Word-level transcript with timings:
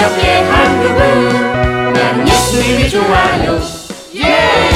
새롭게 0.00 0.28
한 0.30 0.80
그분 0.80 1.92
나는 1.92 2.26
예수님이 2.26 2.88
좋아요 2.88 3.60
예! 4.16 4.70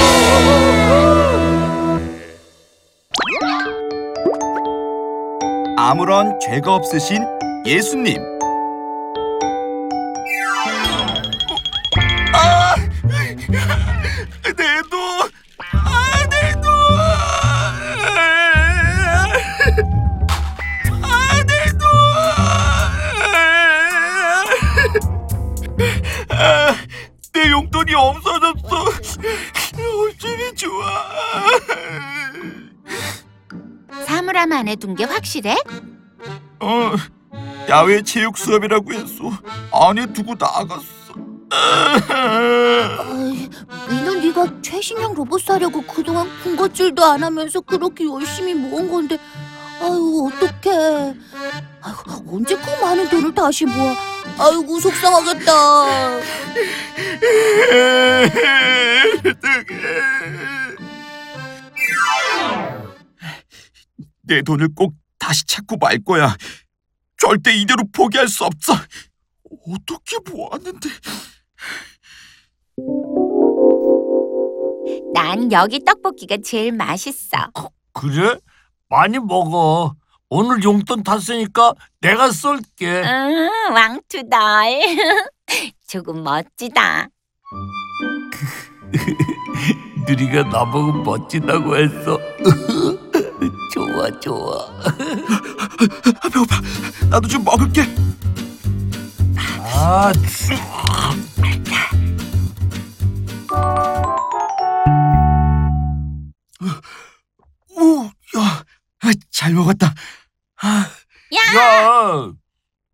아무런 5.78 6.38
죄가 6.40 6.74
없으신 6.74 7.24
예수님 7.64 8.18
아! 12.34 12.74
돈이 27.74 27.92
없어졌어. 27.92 28.84
어쩌면 30.06 30.54
좋아. 30.54 31.10
사물함 34.06 34.52
안에 34.52 34.76
둔 34.76 34.94
게 34.94 35.02
확실해? 35.02 35.56
어, 36.60 36.92
야외 37.68 38.00
체육 38.02 38.38
수업이라고 38.38 38.92
했어. 38.92 39.24
안에 39.72 40.06
두고 40.12 40.36
나갔어. 40.38 40.84
어이, 43.10 43.50
민호 43.90 44.14
네가 44.20 44.62
최신형 44.62 45.14
로봇 45.14 45.42
사려고 45.42 45.82
그동안 45.82 46.28
군것질도 46.44 47.04
안 47.04 47.24
하면서 47.24 47.60
그렇게 47.60 48.04
열심히 48.06 48.54
모은 48.54 48.88
건데 48.90 49.18
아유 49.80 50.30
어떡해 50.32 51.14
아유, 51.82 51.94
언제 52.28 52.56
그 52.56 52.70
많은 52.80 53.08
돈을 53.08 53.34
다시 53.34 53.66
모아 53.66 53.94
아이고 54.38 54.80
속상하겠다 54.80 55.52
내 64.22 64.42
돈을 64.42 64.68
꼭 64.74 64.94
다시 65.18 65.44
찾고 65.46 65.76
말 65.76 65.98
거야. 66.02 66.36
절대 67.18 67.54
이대로 67.54 67.84
포기할 67.92 68.28
수 68.28 68.44
없어. 68.44 68.72
어떻게 69.66 70.16
모았는데? 70.30 70.88
난 75.14 75.50
여기 75.52 75.80
떡볶이가 75.84 76.38
제일 76.44 76.72
맛있어 76.72 77.36
그래? 77.92 78.36
많이 78.88 79.18
먹어. 79.18 79.94
오늘 80.36 80.64
용돈 80.64 81.04
탔으니까 81.04 81.74
내가 82.00 82.32
쏠게. 82.32 83.02
응 83.04 83.48
왕투덜 83.72 84.80
조금 85.86 86.24
멋지다 86.24 87.06
누리가 90.08 90.42
나보고 90.42 91.04
멋지다고 91.04 91.76
했어. 91.76 92.18
좋아, 93.72 94.10
좋아. 94.18 94.66
아, 94.82 94.96
배고파. 96.20 96.60
나도 97.10 97.28
좀 97.28 97.44
먹을게. 97.44 97.82
아, 99.72 100.12
치. 100.26 100.52
오, 107.76 108.04
야, 108.38 108.64
아, 109.00 109.10
잘 109.30 109.52
먹었다. 109.54 109.94
아, 110.64 110.88
야 111.34 111.60
야, 111.60 112.32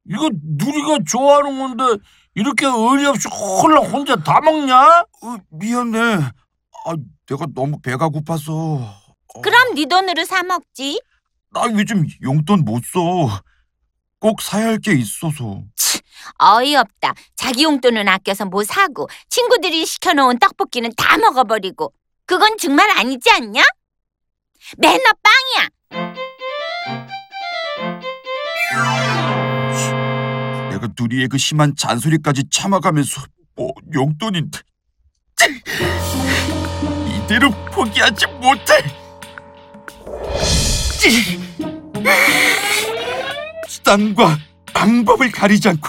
이거 0.08 0.28
누리가 0.32 0.98
좋아하는 1.08 1.58
건데 1.58 2.02
이렇게 2.34 2.66
의리 2.66 3.06
없이 3.06 3.28
홀라 3.28 3.80
혼자 3.80 4.16
다 4.16 4.40
먹냐? 4.40 5.00
어, 5.22 5.36
미안해. 5.50 5.98
아, 6.86 6.94
내가 7.28 7.46
너무 7.54 7.80
배가 7.80 8.08
고파서. 8.08 8.52
어, 8.54 9.40
그럼 9.42 9.74
네 9.74 9.86
돈으로 9.86 10.24
사 10.24 10.42
먹지 10.42 11.00
나 11.52 11.64
요즘 11.72 12.06
용돈 12.22 12.64
못 12.64 12.82
써. 12.84 13.42
꼭 14.18 14.42
사야 14.42 14.66
할 14.66 14.78
게 14.80 14.92
있어서. 14.92 15.62
어이없다 16.38 17.14
자기 17.34 17.62
용돈은 17.64 18.06
아껴서 18.08 18.44
뭐 18.44 18.62
사고 18.64 19.08
친구들이 19.30 19.86
시켜놓은 19.86 20.38
떡볶이는 20.38 20.92
다 20.96 21.16
먹어버리고 21.16 21.92
그건 22.26 22.58
정말 22.58 22.90
아니지 22.90 23.30
않냐? 23.30 23.62
매너 24.78 25.02
빵이야 25.22 26.14
내가 30.70 30.88
누리의 30.98 31.28
그 31.28 31.38
심한 31.38 31.74
잔소리까지 31.76 32.44
참아가면서 32.50 33.22
뭐 33.56 33.72
용돈인데 33.92 34.58
이대로 37.08 37.50
포기하지 37.72 38.26
못해. 38.40 38.74
수단과 43.66 44.36
방법을 44.72 45.32
가리지 45.32 45.68
않고 45.68 45.88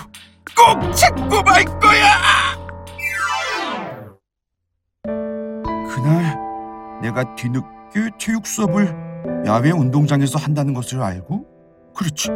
꼭 0.56 0.96
찾고 0.96 1.42
말 1.44 1.66
거야. 1.66 2.58
그날 5.94 6.38
내가 7.02 7.36
뒤늦게 7.36 8.10
체육 8.18 8.48
수업을 8.48 8.96
야외 9.46 9.72
운동장에서 9.72 10.40
한다는 10.40 10.74
것을 10.74 11.02
알고 11.02 11.46
그렇지 11.96 12.30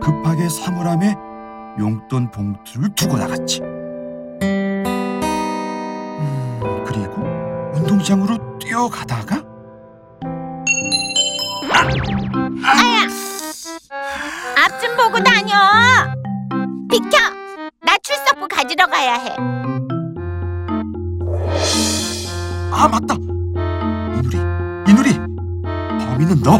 급하게 0.00 0.48
사물함에 0.48 1.14
용돈 1.78 2.30
봉투를 2.30 2.88
두고 2.94 3.16
나갔지. 3.16 3.60
음, 3.62 4.84
그리고 6.86 7.22
운동장으로 7.74 8.58
뛰어가다가 8.58 9.42
앞좀 14.56 14.96
보고 14.96 15.22
다녀. 15.22 15.54
비켜. 16.90 17.16
나 17.80 17.96
출석부 18.02 18.48
가지러 18.48 18.86
가야 18.86 19.14
해. 19.14 19.36
아 22.72 22.88
맞다. 22.88 23.14
이누리 24.18 24.36
이누리 24.88 25.14
범인은 26.04 26.42
너 26.42 26.58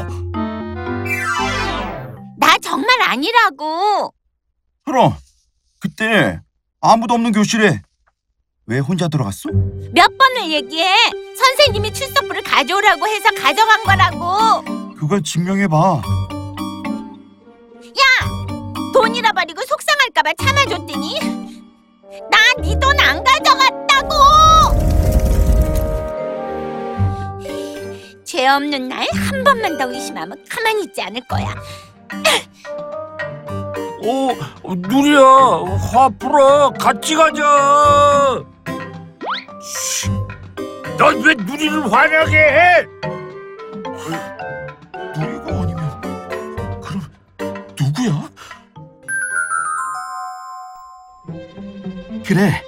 아니라고. 3.18 4.12
그럼 4.84 5.14
그때 5.80 6.40
아무도 6.80 7.14
없는 7.14 7.32
교실에 7.32 7.82
왜 8.66 8.78
혼자 8.78 9.08
들어갔어? 9.08 9.48
몇 9.92 10.16
번을 10.16 10.50
얘기해. 10.50 10.94
선생님이 11.36 11.92
출석부를 11.92 12.42
가져오라고 12.42 13.06
해서 13.08 13.30
가져간 13.30 13.82
거라고. 13.84 14.94
그걸 14.94 15.22
증명해봐. 15.22 16.02
돈 18.94 19.14
잃어버리고 19.14 19.62
속상할까봐 19.64 20.32
참아줬더니 20.42 21.20
나 22.30 22.38
네 22.58 22.74
돈 22.80 22.98
안 22.98 23.22
가져갔다고. 23.22 24.14
죄 28.24 28.46
없는 28.48 28.88
날 28.88 29.06
한 29.30 29.44
번만 29.44 29.76
더 29.78 29.88
의심하면 29.92 30.42
가만히 30.48 30.84
있지 30.84 31.00
않을 31.02 31.20
거야 31.28 31.54
어, 34.08 34.30
어, 34.62 34.74
누리야, 34.74 35.20
화 35.92 36.08
풀어. 36.18 36.70
같이 36.70 37.14
가자. 37.14 38.42
넌 40.96 41.20
왜 41.22 41.34
누리를 41.34 41.92
화나게 41.92 42.36
해? 42.36 42.86
누리가 45.16 45.60
아니면 45.60 46.00
그럼 46.80 47.02
누구야? 47.78 48.28
그래 52.26 52.62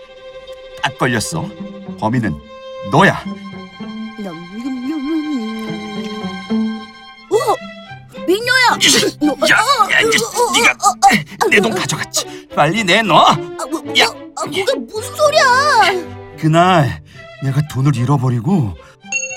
딱 0.82 0.96
걸렸어 0.98 1.44
범인은 1.98 2.32
너야 2.92 3.24
어? 7.30 7.36
민요야 8.26 8.66
야, 8.70 9.56
야, 9.90 10.00
네가 10.02 10.39
내 11.50 11.60
돈 11.60 11.74
가져갔지. 11.74 12.48
빨리 12.54 12.84
내놔. 12.84 13.30
아, 13.32 13.36
뭐, 13.70 13.82
야. 13.98 14.06
아, 14.36 14.42
그게 14.44 14.64
무슨 14.74 15.14
소리야? 15.16 16.08
그날 16.38 17.02
내가 17.42 17.60
돈을 17.70 17.94
잃어버리고 17.96 18.74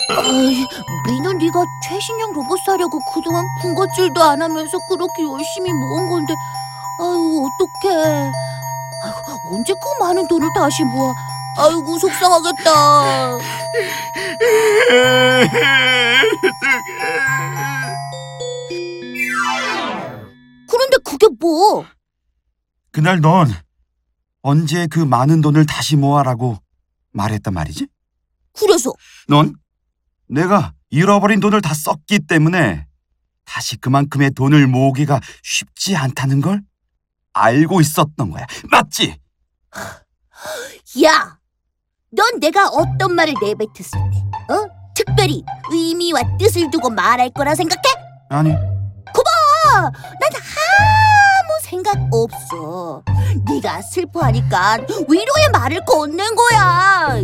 아이, 0.10 0.66
민호 1.08 1.34
네가 1.34 1.64
최신형 1.88 2.34
로봇 2.34 2.60
사려고 2.66 3.00
그동안 3.14 3.44
군것질도 3.62 4.22
안 4.24 4.42
하면서 4.42 4.78
그렇게 4.90 5.24
열심히 5.24 5.72
모은 5.74 6.10
건데 6.10 6.34
아유 7.02 7.48
어떡해. 7.82 8.32
아유, 9.06 9.38
언제 9.52 9.74
그 9.74 10.04
많은 10.04 10.28
돈을 10.28 10.48
다시 10.56 10.84
모아? 10.86 11.14
아이고 11.58 11.98
속상하겠다. 12.00 13.38
그런데 20.70 20.98
그게 21.04 21.28
뭐 21.40 21.86
그날 22.94 23.20
넌 23.22 23.52
언제 24.44 24.86
그 24.88 25.00
많은 25.00 25.42
돈을 25.42 25.66
다시 25.66 25.96
모아라고 25.96 26.58
말했단 27.12 27.54
말이지? 27.54 27.88
그래서 28.54 28.94
넌 29.28 29.56
내가 30.28 30.74
잃어버린 30.92 31.40
돈을 31.40 31.62
다 31.62 31.74
썼기 31.74 32.20
때문에 32.28 32.86
다시 33.46 33.78
그만큼의 33.78 34.32
돈을 34.32 34.68
모으기가 34.68 35.20
쉽지 35.42 35.96
않다는 35.98 36.40
걸 36.42 36.62
알고 37.34 37.82
있었던 37.82 38.30
거야. 38.30 38.46
맞지? 38.70 39.18
야, 41.04 41.40
넌 42.12 42.40
내가 42.40 42.68
어떤 42.70 43.16
말을 43.16 43.34
내뱉었을 43.42 43.92
때, 44.12 44.54
어? 44.54 44.70
특별히 44.96 45.44
의미와 45.72 46.38
뜻을 46.38 46.70
두고 46.70 46.92
말할 46.92 47.32
거라 47.32 47.56
생각해? 47.56 47.82
아니, 48.30 48.54
아, 49.66 49.82
난 49.82 49.92
아무 49.92 50.53
생각 51.84 51.98
없어. 52.14 53.04
네가 53.46 53.82
슬퍼하니까 53.82 54.78
위로의 55.10 55.50
말을 55.52 55.84
건넨 55.86 56.34
거야. 56.34 57.22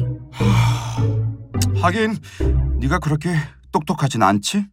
하긴 1.81 2.17
네가 2.81 2.99
그렇게 2.99 3.33
똑똑하진 3.71 4.21
않지? 4.21 4.65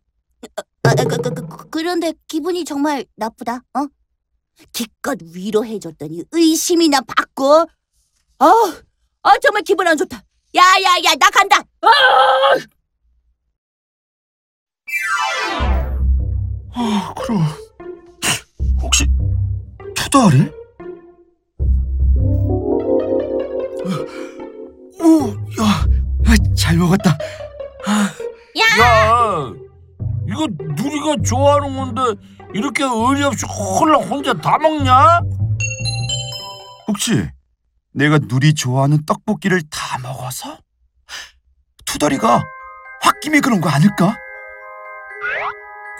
아, 0.82 0.94
그, 0.94 1.16
그, 1.16 1.34
그, 1.34 1.70
그런데 1.70 2.12
기분이 2.26 2.64
정말 2.64 3.04
나쁘다. 3.14 3.60
어? 3.74 3.86
기껏 4.72 5.18
위로해줬더니 5.22 6.24
의심이나 6.32 7.00
받고. 7.02 7.66
아, 8.38 8.46
아 9.22 9.38
정말 9.38 9.62
기분 9.62 9.86
안 9.86 9.96
좋다. 9.96 10.20
야야야, 10.54 11.14
나 11.20 11.30
간다. 11.30 11.62
아, 16.74 17.14
그럼 17.14 17.42
혹시 18.82 19.06
투덜이? 20.16 20.50
오, 24.98 25.28
야, 25.60 25.86
아, 26.24 26.54
잘 26.56 26.78
먹었다. 26.78 27.10
야, 28.58 29.52
이거 30.26 30.46
누리가 30.48 31.16
좋아하는 31.22 31.76
건데 31.76 32.22
이렇게 32.54 32.82
의리 32.82 33.24
없이 33.24 33.44
홀랑 33.44 34.04
혼자 34.04 34.32
다 34.32 34.56
먹냐? 34.56 35.20
혹시 36.88 37.28
내가 37.92 38.18
누리 38.18 38.54
좋아하는 38.54 39.04
떡볶이를 39.04 39.60
다 39.70 39.98
먹어서 39.98 40.58
투덜이가 41.84 42.42
홧김에 43.02 43.40
그런 43.40 43.60
거 43.60 43.68
아닐까? 43.68 44.16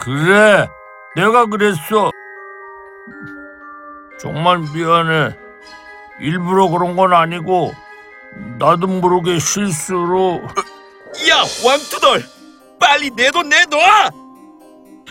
그래, 0.01 0.67
내가 1.15 1.45
그랬어. 1.45 2.11
정말 4.19 4.59
미안해. 4.73 5.35
일부러 6.19 6.67
그런 6.69 6.95
건 6.95 7.13
아니고 7.13 7.73
나도 8.59 8.87
모르게 8.87 9.37
실수로 9.39 10.41
야, 11.29 11.43
왕투덜, 11.65 12.23
빨리 12.79 13.09
내 13.11 13.29
돈 13.31 13.49
내놔! 13.49 14.09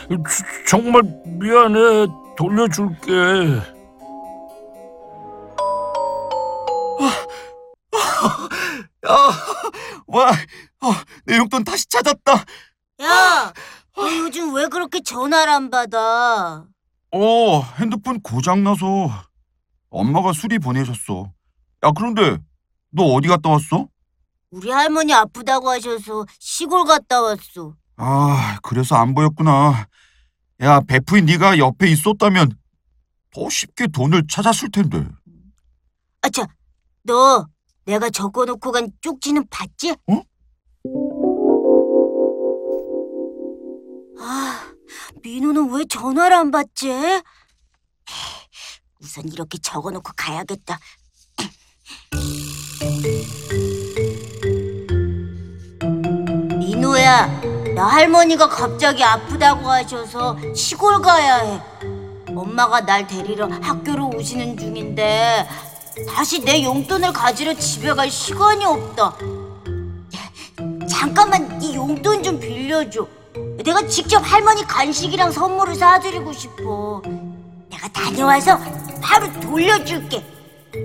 주- 0.08 0.66
정말 0.68 1.02
미안해. 1.26 2.06
돌려줄게. 2.36 3.62
야, 9.06 9.10
와, 10.06 10.30
어, 10.30 10.92
내 11.24 11.36
용돈 11.38 11.64
다시 11.64 11.86
찾았다. 11.88 12.44
야, 13.02 13.52
너 13.94 14.16
요즘 14.18 14.54
왜 14.54 14.66
그렇게 14.66 15.00
전화를 15.02 15.52
안 15.52 15.70
받아? 15.70 16.64
어, 17.18 17.62
핸드폰 17.78 18.20
고장 18.20 18.62
나서 18.62 18.84
엄마가 19.88 20.34
수리 20.34 20.58
보내셨어. 20.58 21.32
야, 21.84 21.90
그런데 21.96 22.36
너 22.90 23.04
어디 23.04 23.26
갔다 23.28 23.48
왔어? 23.48 23.88
우리 24.50 24.70
할머니 24.70 25.14
아프다고 25.14 25.70
하셔서 25.70 26.26
시골 26.38 26.84
갔다 26.84 27.22
왔어. 27.22 27.74
아, 27.96 28.58
그래서 28.62 28.96
안 28.96 29.14
보였구나. 29.14 29.86
야, 30.60 30.80
베프인 30.80 31.24
네가 31.24 31.56
옆에 31.56 31.88
있었다면 31.90 32.52
더 33.32 33.48
쉽게 33.48 33.86
돈을 33.86 34.26
찾았을 34.28 34.70
텐데. 34.70 35.08
아차, 36.20 36.46
너 37.02 37.46
내가 37.86 38.10
적어놓고 38.10 38.72
간 38.72 38.90
쪽지는 39.00 39.46
봤지? 39.48 39.92
어? 39.92 40.22
아, 44.18 44.65
민호는 45.26 45.72
왜 45.72 45.84
전화를 45.86 46.36
안 46.36 46.52
받지? 46.52 46.88
우선 49.00 49.26
이렇게 49.26 49.58
적어놓고 49.58 50.12
가야겠다. 50.16 50.78
민호야, 56.60 57.26
나 57.74 57.86
할머니가 57.86 58.48
갑자기 58.48 59.02
아프다고 59.02 59.68
하셔서 59.68 60.38
시골 60.54 61.02
가야 61.02 61.38
해. 61.38 61.60
엄마가 62.28 62.82
날 62.82 63.08
데리러 63.08 63.48
학교로 63.48 64.10
오시는 64.10 64.56
중인데 64.56 65.48
다시 66.08 66.44
내 66.44 66.62
용돈을 66.62 67.12
가지러 67.12 67.52
집에 67.54 67.92
갈 67.94 68.08
시간이 68.08 68.64
없다. 68.64 69.16
잠깐만 70.88 71.58
네 71.58 71.74
용돈 71.74 72.22
좀 72.22 72.38
빌려줘. 72.38 73.08
내가 73.64 73.86
직접 73.86 74.18
할머니 74.18 74.62
간식이랑 74.64 75.30
선물을 75.32 75.74
사드리고 75.74 76.32
싶어. 76.32 77.02
내가 77.70 77.88
다녀와서 77.88 78.58
바로 79.02 79.30
돌려줄게. 79.40 80.24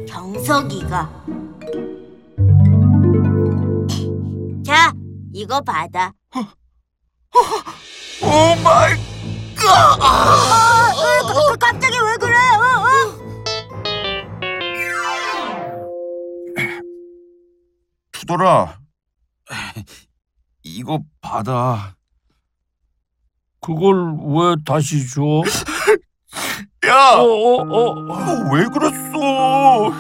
경석이가. 0.08 1.26
자, 4.66 4.92
이거 5.34 5.60
받아. 5.62 6.12
Oh 8.24 8.56
my 8.64 8.94
아, 9.64 10.92
그, 11.28 11.56
갑자기 11.58 11.96
왜 11.98 12.18
그래? 12.18 12.36
어, 12.36 12.84
투덜아. 18.12 18.78
이거 20.64 21.00
받아. 21.22 21.96
그걸 23.72 24.16
왜 24.26 24.56
다시 24.66 25.08
줘? 25.08 25.22
야, 26.88 27.14
어, 27.20 27.24
어, 27.24 27.62
어. 27.62 27.94
너왜 27.94 28.66
그랬어? 28.74 29.94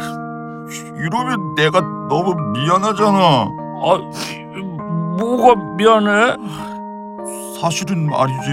이러면 0.98 1.56
내가 1.56 1.80
너무 2.10 2.34
미안하잖아. 2.53 3.18
아, 3.84 4.00
이- 4.58 4.62
뭐가 5.22 5.56
미안해? 5.75 6.36
사실은 7.62 8.08
말이지. 8.08 8.51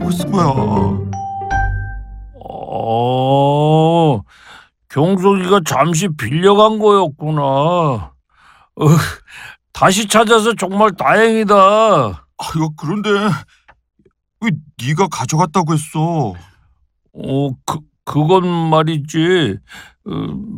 무슨 0.00 0.30
거야? 0.32 0.46
어, 2.44 4.20
경석이가 4.88 5.60
잠시 5.66 6.08
빌려간 6.08 6.78
거였구나. 6.78 8.09
어, 8.80 8.86
다시 9.72 10.08
찾아서 10.08 10.54
정말 10.54 10.90
다행이다. 10.92 11.54
아유 11.54 12.70
그런데 12.76 13.10
왜 14.40 14.50
네가 14.82 15.08
가져갔다고 15.08 15.74
했어? 15.74 16.32
어, 17.12 17.50
그, 17.66 17.78
그건 18.04 18.48
말이지. 18.70 19.58
어, 20.06 20.10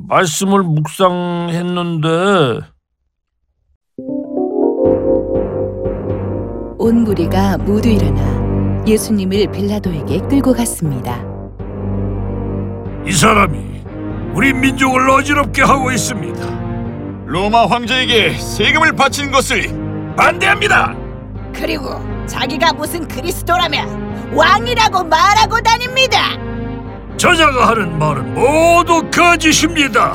말씀을 0.08 0.62
묵상했는데, 0.62 2.60
온 6.78 7.04
무리가 7.04 7.58
모두 7.58 7.88
일어나 7.88 8.84
예수님을 8.86 9.50
빌라도에게 9.50 10.20
끌고 10.28 10.52
갔습니다. 10.52 11.20
이 13.06 13.12
사람이 13.12 13.82
우리 14.34 14.52
민족을 14.52 15.10
어지럽게 15.10 15.62
하고 15.62 15.90
있습니다. 15.90 16.61
로마 17.26 17.66
황제에게 17.66 18.34
세금을 18.34 18.92
바치는 18.92 19.30
것을 19.32 20.14
반대합니다. 20.16 20.94
그리고 21.54 22.00
자기가 22.26 22.72
무슨 22.72 23.06
그리스도라며 23.06 23.86
왕이라고 24.34 25.04
말하고 25.04 25.60
다닙니다. 25.60 26.18
저자가 27.16 27.68
하는 27.68 27.98
말은 27.98 28.34
모두 28.34 29.02
거짓입니다. 29.10 30.14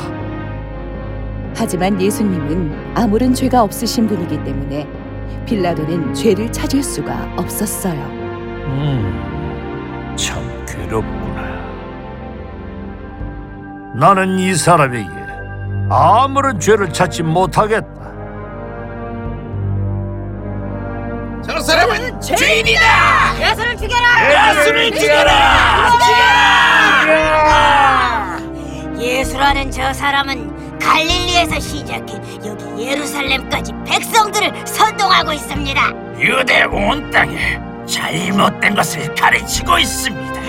하지만 1.56 2.00
예수님은 2.00 2.94
아무런 2.96 3.34
죄가 3.34 3.64
없으신 3.64 4.08
분이기 4.08 4.44
때문에 4.44 4.88
빌라도는 5.46 6.14
죄를 6.14 6.52
찾을 6.52 6.84
수가 6.84 7.34
없었어요. 7.38 8.00
음, 8.68 10.14
참 10.16 10.44
괴롭구나. 10.68 11.48
나는 13.96 14.38
이 14.38 14.54
사람에게 14.54 15.17
아무런 15.90 16.60
죄를 16.60 16.92
찾지 16.92 17.24
못하겠다. 17.24 17.88
저 21.46 21.60
사람은 21.60 22.20
죄인이다! 22.20 23.50
예수를 23.50 23.78
죽여라! 23.78 24.60
예수를 24.60 24.92
죽여라! 24.92 26.00
예수라! 29.00 29.48
좋아하는 29.48 29.72
저 29.72 29.94
사람은 29.94 30.80
갈릴리에서 30.80 31.60
시작해 31.60 32.16
여기 32.46 32.86
예루살렘까지 32.86 33.72
백성들을 33.86 34.68
선동하고 34.68 35.32
있습니다. 35.32 35.82
유대 36.20 36.64
온 36.64 37.10
땅에 37.12 37.60
잘못된 37.86 38.76
것을 38.76 39.16
가르치고 39.16 39.78
있습니다. 39.78 40.42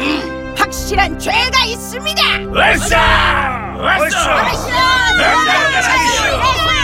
확실한 0.57 1.18
죄가 1.18 1.64
있습니다. 1.66 2.23
왔어! 2.52 3.58
왔어! 3.78 4.04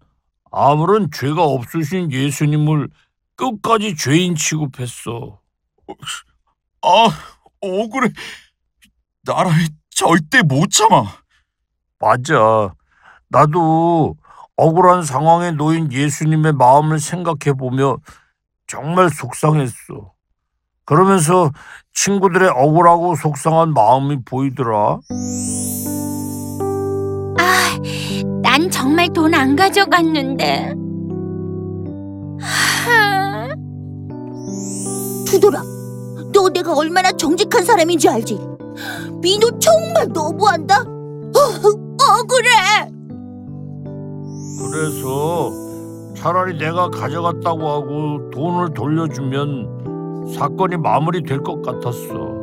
아무런 0.52 1.10
죄가 1.10 1.42
없으신 1.44 2.12
예수님을 2.12 2.88
끝까지 3.36 3.96
죄인 3.96 4.34
취급했어. 4.34 5.40
아, 6.82 7.08
억울해. 7.60 8.10
나라에 9.22 9.66
절대 9.90 10.42
못 10.42 10.70
참아. 10.70 11.04
맞아. 11.98 12.74
나도 13.28 14.16
억울한 14.60 15.04
상황에 15.04 15.52
놓인 15.52 15.90
예수님의 15.90 16.52
마음을 16.52 17.00
생각해 17.00 17.56
보며 17.56 17.96
정말 18.66 19.08
속상했어. 19.08 20.12
그러면서 20.84 21.50
친구들의 21.94 22.50
억울하고 22.50 23.14
속상한 23.16 23.72
마음이 23.72 24.22
보이더라. 24.24 24.98
아, 27.38 27.78
난 28.42 28.70
정말 28.70 29.08
돈 29.14 29.34
안 29.34 29.56
가져갔는데. 29.56 30.74
투돌아, 35.26 35.62
너 36.34 36.48
내가 36.52 36.74
얼마나 36.74 37.10
정직한 37.12 37.64
사람인지 37.64 38.08
알지? 38.10 38.38
민호 39.22 39.58
정말 39.58 40.08
너무한다. 40.08 40.80
어, 40.80 41.38
억울해. 42.20 43.00
그래서 44.60 45.50
차라리 46.14 46.58
내가 46.58 46.90
가져갔다고 46.90 47.68
하고 47.68 48.30
돈을 48.30 48.74
돌려주면 48.74 50.28
사건이 50.34 50.76
마무리될 50.76 51.38
것 51.38 51.62
같았어. 51.62 52.38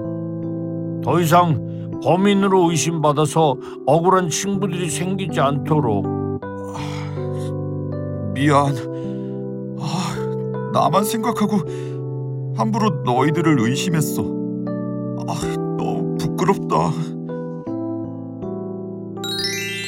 더 1.04 1.20
이상 1.22 2.00
범인으로 2.04 2.72
의심받아서 2.72 3.56
억울한 3.86 4.30
친구들이 4.30 4.90
생기지 4.90 5.40
않도록 5.40 6.06
미안. 8.34 8.76
아, 9.80 10.72
나만 10.74 11.04
생각하고 11.04 11.58
함부로 12.56 12.90
너희들을 13.04 13.60
의심했어. 13.60 14.24
아, 15.28 15.56
너무 15.78 16.18
부끄럽다. 16.18 16.92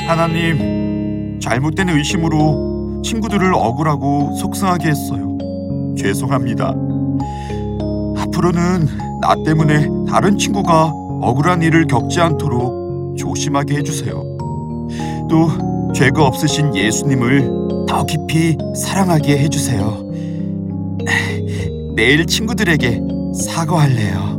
하나님, 0.08 0.89
잘못된 1.50 1.90
의심으로 1.90 3.02
친구들을 3.04 3.56
억울하고 3.56 4.36
속상하게 4.36 4.90
했어요. 4.90 5.36
죄송합니다. 5.98 6.76
앞으로는 8.18 8.86
나 9.20 9.34
때문에 9.44 9.88
다른 10.08 10.38
친구가 10.38 10.94
억울한 11.22 11.64
일을 11.64 11.88
겪지 11.88 12.22
않도록 12.22 13.18
조심하게 13.18 13.78
해주세요. 13.78 14.24
또 15.28 15.50
죄가 15.96 16.24
없으신 16.24 16.76
예수님을 16.76 17.50
더 17.88 18.06
깊이 18.06 18.56
사랑하게 18.76 19.40
해주세요. 19.40 20.06
내일 21.96 22.28
친구들에게 22.28 23.02
사과할래요. 23.34 24.39